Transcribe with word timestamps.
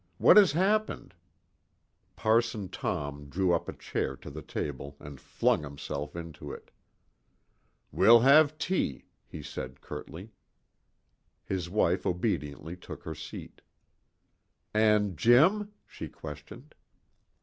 "What 0.17 0.35
has 0.37 0.53
happened?" 0.53 1.13
Parson 2.15 2.69
Tom 2.69 3.29
drew 3.29 3.53
a 3.53 3.73
chair 3.73 4.13
up 4.13 4.21
to 4.21 4.31
the 4.31 4.41
table 4.41 4.95
and 4.99 5.21
flung 5.21 5.61
himself 5.61 6.15
into 6.15 6.51
it. 6.51 6.71
"We'll 7.91 8.21
have 8.21 8.57
tea," 8.57 9.05
he 9.27 9.43
said 9.43 9.79
curtly. 9.79 10.31
His 11.45 11.69
wife 11.69 12.07
obediently 12.07 12.77
took 12.77 13.03
her 13.03 13.13
seat. 13.13 13.61
"And 14.73 15.15
Jim?" 15.17 15.71
she 15.85 16.09
questioned. 16.09 16.73